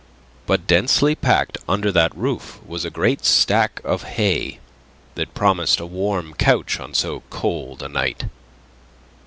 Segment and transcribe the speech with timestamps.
[0.47, 4.57] But densely packed under that roof was a great stack of hay
[5.13, 8.23] that promised a warm couch on so cold a night.